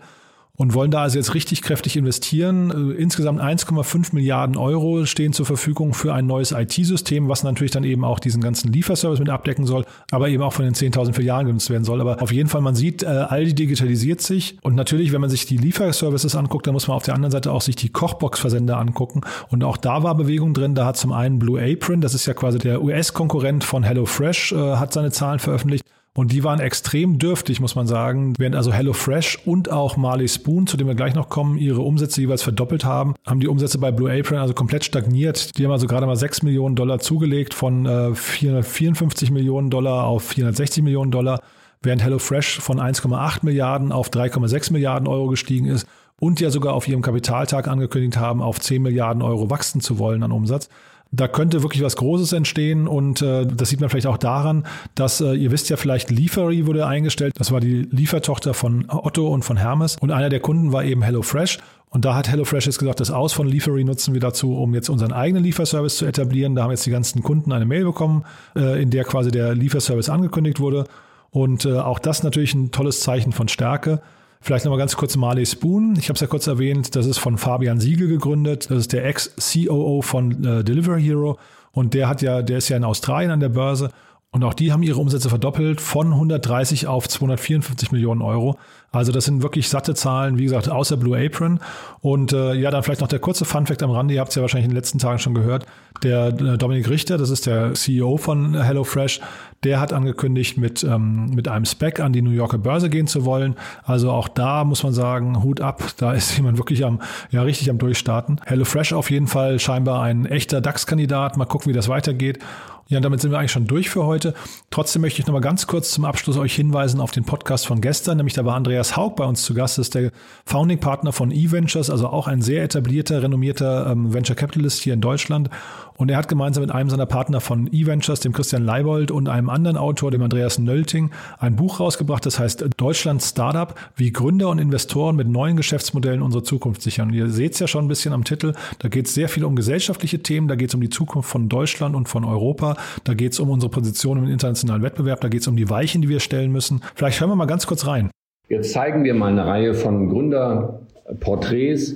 und 0.57 0.75
wollen 0.75 0.91
da 0.91 1.03
also 1.03 1.19
jetzt 1.19 1.35
richtig 1.35 1.63
kräftig 1.63 1.97
investieren. 1.97 2.71
Äh, 2.71 2.95
insgesamt 2.95 3.41
1,5 3.41 4.15
Milliarden 4.15 4.57
Euro 4.57 5.05
stehen 5.05 5.33
zur 5.33 5.47
Verfügung 5.47 5.95
für 5.95 6.15
ein 6.15 6.27
neues 6.27 6.53
IT-System, 6.53 7.29
was 7.29 7.43
natürlich 7.43 7.73
dann 7.73 7.85
eben 7.85 8.05
auch 8.05 8.21
diesen 8.21 8.41
ganzen 8.41 8.73
Lieferservice 8.73 9.19
mit 9.19 9.31
abdecken 9.31 9.67
soll, 9.67 9.85
aber 10.11 10.29
eben 10.29 10.43
auch 10.43 10.53
von 10.53 10.65
den 10.65 10.75
10.000 10.75 11.15
Filialen 11.15 11.47
genutzt 11.47 11.71
werden 11.71 11.85
soll. 11.85 12.01
Aber 12.01 12.23
auf 12.23 12.33
jeden 12.33 12.49
Fall, 12.49 12.61
man 12.61 12.77
sieht, 12.77 13.03
äh, 13.03 13.07
Aldi 13.07 13.55
digitalisiert 13.55 14.21
sich 14.21 14.59
und 14.63 14.75
natürlich, 14.75 15.13
wenn 15.13 15.21
man 15.21 15.31
sich 15.31 15.47
die 15.47 15.57
Lieferservices 15.57 16.37
anguckt, 16.37 16.67
dann 16.67 16.75
muss 16.75 16.87
man 16.87 16.97
auf 16.97 17.05
der 17.05 17.15
anderen 17.15 17.33
Seite 17.33 17.51
auch 17.51 17.63
sich 17.63 17.77
die 17.77 17.89
Kochbox-Versender 17.89 18.79
angucken 18.79 19.23
und 19.49 19.65
auch 19.65 19.77
da 19.77 20.03
war 20.03 20.15
Bewegung 20.15 20.55
drin. 20.55 20.75
Da 20.75 20.87
hat 20.87 20.97
zum 20.97 21.13
einen 21.13 21.39
Blue 21.39 21.61
Apron, 21.61 22.01
das 22.01 22.15
ist 22.15 22.27
ja 22.27 22.35
quasi 22.35 22.59
der 22.59 22.83
US-Konkurrent 22.83 23.65
von 23.65 23.83
HelloFresh, 23.83 24.53
äh, 24.53 24.77
hat 24.77 24.93
seine 24.93 25.11
Zahlen 25.11 25.41
veröffentlicht. 25.41 25.85
Und 26.17 26.31
die 26.31 26.45
waren 26.45 26.61
extrem 26.61 27.19
dürftig, 27.19 27.61
muss 27.61 27.75
man 27.75 27.89
sagen. 27.89 28.35
Während 28.39 28.55
also 28.55 28.73
HelloFresh 28.73 29.41
und 29.47 29.73
auch 29.73 29.97
Marley 29.97 30.29
Spoon, 30.29 30.69
zu 30.69 30.77
dem 30.77 30.87
wir 30.87 30.95
gleich 30.95 31.15
noch 31.15 31.29
kommen, 31.29 31.59
ihre 31.59 31.81
Umsätze 31.81 32.21
jeweils 32.21 32.43
verdoppelt 32.43 32.85
haben, 32.85 33.15
haben 33.27 33.41
die 33.41 33.49
Umsätze 33.49 33.79
bei 33.79 33.91
Blue 33.91 34.13
Apron 34.13 34.39
also 34.39 34.55
komplett 34.55 34.85
stagniert. 34.85 35.59
Die 35.59 35.65
haben 35.65 35.73
also 35.73 35.89
gerade 35.89 36.07
mal 36.07 36.15
6 36.15 36.43
Millionen 36.43 36.77
Dollar 36.77 37.01
zugelegt 37.01 37.53
von 37.53 37.85
äh, 37.87 38.15
454 38.15 39.33
Millionen 39.33 39.71
Dollar 39.71 40.05
auf 40.05 40.23
460 40.23 40.85
Millionen 40.85 41.11
Dollar, 41.11 41.41
während 41.83 42.05
HelloFresh 42.05 42.61
von 42.61 42.79
1,8 42.79 43.41
Milliarden 43.43 43.91
auf 43.91 44.11
3,6 44.11 44.73
Milliarden 44.73 45.09
Euro 45.09 45.27
gestiegen 45.27 45.67
ist 45.67 45.85
und 46.21 46.39
ja 46.39 46.51
sogar 46.51 46.75
auf 46.75 46.87
ihrem 46.87 47.03
Kapitaltag 47.03 47.67
angekündigt 47.67 48.19
haben, 48.19 48.41
auf 48.41 48.61
10 48.61 48.81
Milliarden 48.81 49.21
Euro 49.21 49.51
wachsen 49.51 49.81
zu 49.81 49.99
wollen 49.99 50.23
an 50.23 50.31
Umsatz 50.31 50.69
da 51.15 51.29
könnte 51.29 51.63
wirklich 51.63 51.83
was 51.83 51.97
Großes 51.97 52.33
entstehen 52.33 52.89
und 52.89 53.23
äh, 53.23 53.47
das 53.47 53.69
sieht 53.69 53.81
man 53.81 53.89
vielleicht 53.89 54.07
auch 54.07 54.19
daran, 54.19 54.67
dass 54.95 55.21
äh, 55.21 55.35
ihr 55.35 55.51
wisst 55.51 55.69
ja 55.71 55.77
vielleicht, 55.77 56.11
Liefery 56.11 56.67
wurde 56.67 56.87
eingestellt. 56.87 57.35
Das 57.39 57.53
war 57.53 57.61
die 57.61 57.83
Liefertochter 57.91 58.55
von 58.55 58.87
Otto 58.89 59.29
und 59.29 59.45
von 59.45 59.57
Hermes 59.57 59.97
und 60.01 60.11
einer 60.11 60.29
der 60.29 60.41
Kunden 60.41 60.73
war 60.73 60.85
eben 60.85 61.03
HelloFresh. 61.03 61.59
Und 61.91 62.05
da 62.05 62.17
hat 62.17 62.29
HelloFresh 62.29 62.67
jetzt 62.67 62.79
gesagt, 62.79 62.99
das 62.99 63.13
Aus 63.13 63.33
von 63.33 63.47
Liefery 63.47 63.85
nutzen 63.85 64.15
wir 64.15 64.21
dazu, 64.21 64.57
um 64.57 64.75
jetzt 64.75 64.89
unseren 64.89 65.13
eigenen 65.13 65.45
Lieferservice 65.45 65.99
zu 65.99 66.07
etablieren. 66.07 66.57
Da 66.57 66.65
haben 66.65 66.73
jetzt 66.73 66.85
die 66.85 66.91
ganzen 66.91 67.23
Kunden 67.23 67.53
eine 67.53 67.67
Mail 67.67 67.85
bekommen, 67.85 68.25
äh, 68.57 68.83
in 68.83 68.91
der 68.91 69.05
quasi 69.05 69.31
der 69.31 69.55
Lieferservice 69.55 70.09
angekündigt 70.09 70.59
wurde. 70.59 70.87
Und 71.31 71.65
äh, 71.65 71.79
auch 71.79 72.01
das 72.01 72.25
natürlich 72.25 72.55
ein 72.55 72.73
tolles 72.73 73.01
Zeichen 73.01 73.31
von 73.31 73.47
Stärke. 73.47 74.01
Vielleicht 74.45 74.67
nochmal 74.67 74.79
ganz 74.79 74.95
kurz 74.95 75.17
Marley 75.17 75.47
Spoon. 75.47 75.97
Ich 75.99 76.11
habe 76.11 76.17
es 76.17 76.21
ja 76.21 76.27
kurz 76.27 76.47
erwähnt, 76.47 76.95
das 76.97 77.07
ist 77.07 77.17
von 77.17 77.39
Fabian 77.39 77.81
Siegel 77.81 78.09
gegründet. 78.09 78.71
Das 78.71 78.77
ist 78.77 78.93
der 78.93 79.07
Ex-COO 79.07 80.03
von 80.03 80.45
äh, 80.45 80.63
Delivery 80.63 81.03
Hero. 81.03 81.39
Und 81.73 81.95
der 81.95 82.11
hat 82.11 82.21
ja, 82.21 82.43
der 82.43 82.59
ist 82.59 82.69
ja 82.69 82.77
in 82.77 82.85
Australien 82.85 83.31
an 83.31 83.41
der 83.41 83.49
Börse. 83.49 83.91
Und 84.33 84.45
auch 84.45 84.53
die 84.53 84.71
haben 84.71 84.83
ihre 84.83 85.01
Umsätze 85.01 85.31
verdoppelt 85.31 85.81
von 85.81 86.09
130 86.09 86.87
auf 86.87 87.09
254 87.09 87.91
Millionen 87.91 88.21
Euro. 88.21 88.59
Also 88.95 89.13
das 89.13 89.25
sind 89.25 89.43
wirklich 89.43 89.69
satte 89.69 89.95
Zahlen, 89.95 90.39
wie 90.39 90.45
gesagt, 90.45 90.69
außer 90.69 90.97
Blue 90.97 91.19
Apron. 91.19 91.61
Und 92.01 92.33
äh, 92.33 92.55
ja, 92.55 92.71
dann 92.71 92.83
vielleicht 92.83 93.01
noch 93.01 93.09
der 93.09 93.19
kurze 93.19 93.45
Funfact 93.45 93.83
am 93.83 93.91
Rande, 93.91 94.15
ihr 94.15 94.21
habt 94.21 94.31
es 94.31 94.37
ja 94.37 94.43
wahrscheinlich 94.43 94.67
in 94.67 94.71
den 94.71 94.77
letzten 94.77 94.99
Tagen 94.99 95.19
schon 95.19 95.35
gehört. 95.35 95.67
Der 96.03 96.29
äh, 96.29 96.59
Dominik 96.59 96.89
Richter, 96.89 97.19
das 97.19 97.31
ist 97.31 97.47
der 97.47 97.75
CEO 97.75 98.17
von 98.17 98.61
HelloFresh, 98.61 99.21
der 99.65 99.81
hat 99.81 99.93
angekündigt, 99.93 100.59
mit, 100.59 100.85
ähm, 100.85 101.27
mit 101.35 101.49
einem 101.49 101.65
Spec 101.65 102.01
an 102.01 102.13
die 102.13 102.23
New 102.23 102.31
Yorker 102.31 102.59
Börse 102.59 102.91
gehen 102.91 103.07
zu 103.07 103.25
wollen. 103.25 103.57
Also 103.85 104.11
auch 104.11 104.29
da 104.29 104.65
muss 104.65 104.83
man 104.83 104.93
sagen, 104.93 105.43
Hut 105.43 105.61
ab, 105.61 105.83
da 105.97 106.13
ist 106.13 106.37
jemand 106.37 106.59
wirklich 106.59 106.85
am, 106.85 107.01
ja, 107.31 107.43
richtig 107.43 107.71
am 107.71 107.79
Durchstarten. 107.79 108.41
HelloFresh 108.45 108.93
auf 108.93 109.11
jeden 109.11 109.27
Fall 109.27 109.59
scheinbar 109.59 110.03
ein 110.03 110.27
echter 110.27 110.61
DAX-Kandidat. 110.61 111.37
Mal 111.37 111.47
gucken, 111.47 111.71
wie 111.71 111.75
das 111.77 111.89
weitergeht. 111.89 112.39
Ja, 112.89 113.01
damit 113.01 113.21
sind 113.21 113.31
wir 113.31 113.39
eigentlich 113.39 113.53
schon 113.53 113.67
durch 113.67 113.89
für 113.89 114.05
heute. 114.05 114.35
Trotzdem 114.71 115.03
möchte 115.03 115.21
ich 115.21 115.27
noch 115.27 115.33
mal 115.33 115.41
ganz 115.41 115.67
kurz 115.67 115.91
zum 115.91 116.05
Abschluss 116.05 116.37
euch 116.37 116.55
hinweisen 116.55 117.01
auf 117.01 117.13
den 117.13 117.25
Podcast 117.25 117.67
von 117.67 117.81
gestern, 117.81 118.19
nämlich 118.19 118.35
da 118.35 118.45
war 118.45 118.55
Andreas 118.55 118.97
Haug 118.97 119.15
bei 119.17 119.25
uns 119.25 119.43
zu 119.43 119.55
Gast, 119.55 119.79
das 119.79 119.87
ist 119.87 119.95
der 119.95 120.11
Founding 120.45 120.81
Partner 120.81 121.13
von 121.13 121.31
eVentures, 121.31 121.89
also 121.89 122.09
auch 122.09 122.27
ein 122.27 122.43
sehr 122.43 122.63
etablierter, 122.63 123.23
renommierter 123.23 123.91
ähm, 123.91 124.13
Venture 124.13 124.37
Capitalist 124.37 124.83
hier 124.83 124.93
in 124.93 125.01
Deutschland. 125.01 125.49
Und 125.97 126.11
er 126.11 126.17
hat 126.17 126.29
gemeinsam 126.29 126.63
mit 126.63 126.73
einem 126.73 126.91
seiner 126.91 127.07
Partner 127.07 127.41
von 127.41 127.73
eVentures, 127.73 128.21
dem 128.21 128.33
Christian 128.33 128.65
Leibold 128.65 129.13
und 129.13 129.29
einem 129.29 129.49
anderen 129.49 129.77
Autor, 129.77 130.11
dem 130.11 130.23
Andreas 130.23 130.59
Nölting, 130.59 131.11
ein 131.39 131.55
Buch 131.55 131.79
rausgebracht, 131.79 132.27
das 132.27 132.39
heißt 132.39 132.65
Deutschland 132.77 133.23
Startup, 133.23 133.75
wie 133.95 134.11
Gründer 134.11 134.49
und 134.49 134.59
Investoren 134.59 135.15
mit 135.15 135.29
neuen 135.29 135.57
Geschäftsmodellen 135.57 136.21
unsere 136.21 136.43
Zukunft 136.43 136.83
sichern. 136.83 137.09
Und 137.09 137.15
ihr 137.15 137.29
seht 137.29 137.53
es 137.53 137.61
ja 137.61 137.69
schon 137.69 137.85
ein 137.85 137.89
bisschen 137.89 138.13
am 138.13 138.25
Titel, 138.25 138.55
da 138.81 138.89
geht 138.89 139.07
es 139.07 139.15
sehr 139.15 139.29
viel 139.29 139.45
um 139.45 139.55
gesellschaftliche 139.55 140.21
Themen, 140.21 140.49
da 140.49 140.57
geht 140.57 140.71
es 140.71 140.75
um 140.75 140.81
die 140.81 140.91
Zukunft 140.91 141.31
von 141.31 141.49
Deutschland 141.49 141.95
und 141.95 142.09
von 142.09 142.25
Europa, 142.25 142.77
da 143.05 143.15
geht 143.15 143.33
es 143.33 143.39
um 143.39 143.51
unsere 143.51 143.71
Position 143.71 144.19
im 144.19 144.29
internationalen 144.29 144.83
Wettbewerb, 144.83 145.21
da 145.21 145.29
geht 145.29 145.43
es 145.43 145.49
um 145.49 145.57
die 145.57 145.71
Weichen, 145.71 146.03
die 146.03 146.09
wir 146.09 146.21
stellen 146.21 146.51
müssen. 146.51 146.81
Vielleicht 146.97 147.21
hören 147.21 147.31
wir 147.31 147.37
mal 147.37 147.47
ganz 147.47 147.67
kurz 147.67 147.87
rein. 147.87 148.11
Jetzt 148.49 148.73
zeigen 148.73 149.05
wir 149.05 149.15
mal 149.15 149.31
eine 149.31 149.47
Reihe 149.47 149.75
von 149.75 150.11
Gründerporträts, 150.11 151.95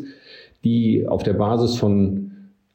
die 0.64 1.06
auf 1.06 1.22
der 1.24 1.34
Basis 1.34 1.76
von 1.76 2.27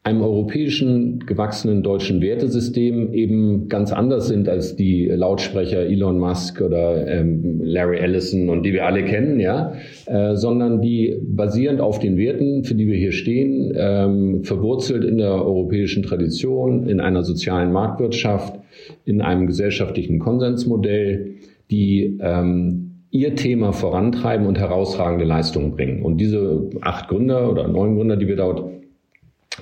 einem 0.05 0.21
europäischen 0.21 1.25
gewachsenen 1.25 1.81
deutschen 1.81 2.19
Wertesystem 2.19 3.13
eben 3.13 3.69
ganz 3.69 3.93
anders 3.93 4.27
sind 4.27 4.49
als 4.49 4.75
die 4.75 5.05
Lautsprecher 5.05 5.79
Elon 5.79 6.19
Musk 6.19 6.59
oder 6.59 7.07
ähm, 7.07 7.61
Larry 7.63 7.99
Ellison 7.99 8.49
und 8.49 8.63
die 8.63 8.73
wir 8.73 8.85
alle 8.85 9.05
kennen, 9.05 9.39
ja, 9.39 9.75
äh, 10.05 10.35
sondern 10.35 10.81
die 10.81 11.17
basierend 11.21 11.79
auf 11.79 11.99
den 11.99 12.17
Werten, 12.17 12.65
für 12.65 12.75
die 12.75 12.87
wir 12.87 12.97
hier 12.97 13.13
stehen, 13.13 13.73
ähm, 13.77 14.43
verwurzelt 14.43 15.05
in 15.05 15.19
der 15.19 15.35
europäischen 15.35 16.03
Tradition, 16.03 16.89
in 16.89 16.99
einer 16.99 17.23
sozialen 17.23 17.71
Marktwirtschaft, 17.71 18.59
in 19.05 19.21
einem 19.21 19.47
gesellschaftlichen 19.47 20.19
Konsensmodell, 20.19 21.35
die 21.71 22.19
ähm, 22.19 23.05
ihr 23.09 23.35
Thema 23.35 23.71
vorantreiben 23.71 24.47
und 24.47 24.59
herausragende 24.59 25.23
Leistungen 25.23 25.71
bringen. 25.71 26.03
Und 26.03 26.17
diese 26.17 26.69
acht 26.81 27.07
Gründer 27.07 27.49
oder 27.49 27.69
neun 27.69 27.95
Gründer, 27.95 28.17
die 28.17 28.27
wir 28.27 28.35
dort 28.35 28.82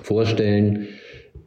vorstellen, 0.04 0.88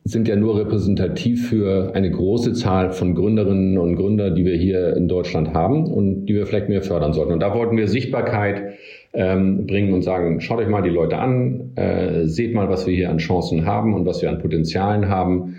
sind 0.04 0.28
ja 0.28 0.36
nur 0.36 0.58
repräsentativ 0.58 1.48
für 1.48 1.92
eine 1.94 2.10
große 2.10 2.52
Zahl 2.52 2.92
von 2.92 3.14
Gründerinnen 3.14 3.78
und 3.78 3.96
Gründern, 3.96 4.34
die 4.34 4.44
wir 4.44 4.56
hier 4.56 4.94
in 4.96 5.08
Deutschland 5.08 5.54
haben 5.54 5.86
und 5.86 6.26
die 6.26 6.34
wir 6.34 6.46
vielleicht 6.46 6.68
mehr 6.68 6.82
fördern 6.82 7.14
sollten. 7.14 7.32
Und 7.32 7.40
da 7.40 7.54
wollten 7.54 7.76
wir 7.78 7.88
Sichtbarkeit 7.88 8.74
ähm, 9.14 9.66
bringen 9.66 9.94
und 9.94 10.02
sagen, 10.02 10.42
schaut 10.42 10.58
euch 10.58 10.68
mal 10.68 10.82
die 10.82 10.90
Leute 10.90 11.16
an, 11.16 11.72
äh, 11.76 12.26
seht 12.26 12.54
mal, 12.54 12.68
was 12.68 12.86
wir 12.86 12.94
hier 12.94 13.10
an 13.10 13.18
Chancen 13.18 13.64
haben 13.64 13.94
und 13.94 14.04
was 14.04 14.20
wir 14.20 14.28
an 14.28 14.40
Potenzialen 14.40 15.08
haben 15.08 15.56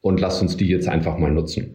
und 0.00 0.20
lasst 0.20 0.42
uns 0.42 0.56
die 0.56 0.68
jetzt 0.68 0.88
einfach 0.88 1.18
mal 1.18 1.32
nutzen. 1.32 1.74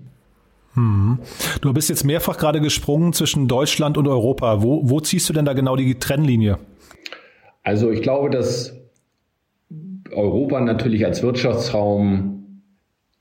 Hm. 0.76 1.20
Du 1.62 1.74
bist 1.74 1.90
jetzt 1.90 2.06
mehrfach 2.06 2.38
gerade 2.38 2.62
gesprungen 2.62 3.12
zwischen 3.12 3.50
Deutschland 3.50 3.98
und 3.98 4.08
Europa. 4.08 4.64
Wo, 4.64 4.90
wo 4.90 5.02
ziehst 5.02 5.28
du 5.28 5.34
denn 5.34 5.46
da 5.46 5.54
genau 5.54 5.76
die 5.76 5.96
Trennlinie? 5.96 6.58
Also 7.64 7.92
ich 7.92 8.02
glaube, 8.02 8.30
dass 8.30 8.76
Europa 10.16 10.60
natürlich 10.62 11.06
als 11.06 11.24
Wirtschaftsraum 11.24 12.34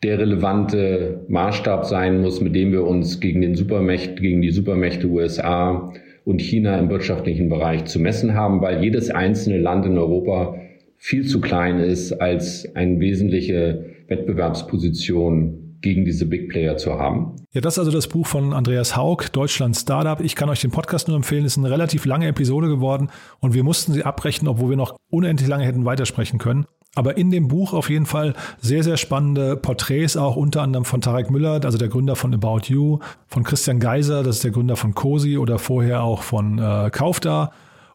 der 0.02 0.18
relevante 0.18 1.24
Maßstab 1.28 1.84
sein 1.84 2.22
muss, 2.22 2.40
mit 2.40 2.54
dem 2.54 2.72
wir 2.72 2.84
uns 2.84 3.20
gegen 3.20 3.40
den 3.40 3.54
Supermächte, 3.54 4.20
gegen 4.20 4.42
die 4.42 4.50
Supermächte 4.50 5.06
USA 5.06 5.92
und 6.24 6.40
China 6.40 6.78
im 6.78 6.90
wirtschaftlichen 6.90 7.48
Bereich 7.48 7.84
zu 7.84 8.00
messen 8.00 8.34
haben, 8.34 8.60
weil 8.60 8.82
jedes 8.82 9.10
einzelne 9.10 9.58
Land 9.58 9.86
in 9.86 9.98
Europa 9.98 10.56
viel 10.96 11.26
zu 11.26 11.40
klein 11.40 11.78
ist, 11.80 12.12
als 12.12 12.74
eine 12.74 13.00
wesentliche 13.00 13.86
Wettbewerbsposition 14.08 15.62
gegen 15.80 16.04
diese 16.04 16.26
Big 16.26 16.48
Player 16.48 16.76
zu 16.76 16.94
haben. 16.94 17.36
Ja, 17.52 17.60
das 17.60 17.74
ist 17.74 17.78
also 17.80 17.90
das 17.90 18.06
Buch 18.06 18.26
von 18.26 18.52
Andreas 18.52 18.96
Haug, 18.96 19.24
Deutschland 19.32 19.76
Startup. 19.76 20.20
Ich 20.20 20.36
kann 20.36 20.48
euch 20.48 20.60
den 20.60 20.70
Podcast 20.70 21.08
nur 21.08 21.16
empfehlen. 21.16 21.44
Es 21.44 21.52
ist 21.52 21.58
eine 21.58 21.70
relativ 21.70 22.06
lange 22.06 22.28
Episode 22.28 22.68
geworden 22.68 23.10
und 23.40 23.52
wir 23.52 23.64
mussten 23.64 23.92
sie 23.92 24.04
abbrechen, 24.04 24.46
obwohl 24.46 24.70
wir 24.70 24.76
noch 24.76 24.96
unendlich 25.10 25.48
lange 25.48 25.64
hätten 25.64 25.84
weitersprechen 25.84 26.38
können. 26.38 26.66
Aber 26.94 27.16
in 27.16 27.30
dem 27.30 27.48
Buch 27.48 27.72
auf 27.72 27.88
jeden 27.88 28.04
Fall 28.04 28.34
sehr, 28.60 28.82
sehr 28.82 28.98
spannende 28.98 29.56
Porträts, 29.56 30.16
auch 30.16 30.36
unter 30.36 30.60
anderem 30.60 30.84
von 30.84 31.00
Tarek 31.00 31.30
Müller, 31.30 31.60
also 31.64 31.78
der 31.78 31.88
Gründer 31.88 32.16
von 32.16 32.34
About 32.34 32.66
You, 32.66 32.98
von 33.28 33.44
Christian 33.44 33.80
Geiser, 33.80 34.22
das 34.22 34.36
ist 34.36 34.44
der 34.44 34.50
Gründer 34.50 34.76
von 34.76 34.94
Cosi 34.94 35.38
oder 35.38 35.58
vorher 35.58 36.02
auch 36.02 36.22
von 36.22 36.58
äh, 36.58 36.90
Kaufda 36.90 37.52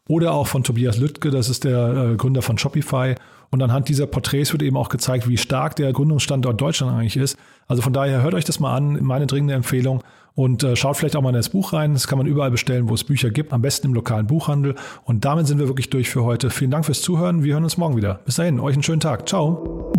oder 0.07 0.33
auch 0.33 0.47
von 0.47 0.63
Tobias 0.63 0.97
Lüttke, 0.97 1.29
das 1.29 1.47
ist 1.49 1.63
der 1.63 2.13
äh, 2.13 2.15
Gründer 2.15 2.41
von 2.41 2.57
Shopify. 2.57 3.13
Und 3.49 3.61
anhand 3.61 3.87
dieser 3.87 4.07
Porträts 4.07 4.51
wird 4.51 4.63
eben 4.63 4.75
auch 4.75 4.89
gezeigt, 4.89 5.27
wie 5.29 5.37
stark 5.37 5.75
der 5.75 5.93
Gründungsstandort 5.93 6.59
Deutschland 6.59 6.93
eigentlich 6.93 7.17
ist. 7.17 7.37
Also 7.67 7.81
von 7.81 7.93
daher 7.93 8.21
hört 8.21 8.33
euch 8.33 8.45
das 8.45 8.59
mal 8.59 8.75
an, 8.75 9.03
meine 9.03 9.27
dringende 9.27 9.53
Empfehlung. 9.53 10.03
Und 10.35 10.63
äh, 10.63 10.75
schaut 10.75 10.97
vielleicht 10.97 11.15
auch 11.15 11.21
mal 11.21 11.29
in 11.29 11.35
das 11.35 11.49
Buch 11.49 11.73
rein. 11.73 11.93
Das 11.93 12.07
kann 12.07 12.19
man 12.19 12.27
überall 12.27 12.51
bestellen, 12.51 12.89
wo 12.89 12.93
es 12.93 13.03
Bücher 13.03 13.31
gibt, 13.31 13.53
am 13.53 13.63
besten 13.63 13.87
im 13.87 13.93
lokalen 13.95 14.27
Buchhandel. 14.27 14.75
Und 15.03 15.25
damit 15.25 15.47
sind 15.47 15.57
wir 15.57 15.67
wirklich 15.67 15.89
durch 15.89 16.09
für 16.09 16.23
heute. 16.23 16.51
Vielen 16.51 16.69
Dank 16.69 16.85
fürs 16.85 17.01
Zuhören. 17.01 17.43
Wir 17.43 17.53
hören 17.53 17.63
uns 17.63 17.77
morgen 17.77 17.97
wieder. 17.97 18.19
Bis 18.23 18.35
dahin, 18.35 18.59
euch 18.59 18.73
einen 18.73 18.83
schönen 18.83 18.99
Tag. 18.99 19.27
Ciao. 19.27 19.91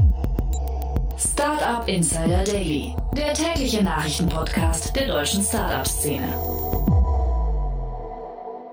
Startup 1.19 1.89
Insider 1.89 2.45
Daily, 2.45 2.95
der 3.17 3.35
tägliche 3.35 3.83
Nachrichtenpodcast 3.83 4.95
der 4.95 5.09
deutschen 5.09 5.43
Startup-Szene. 5.43 6.68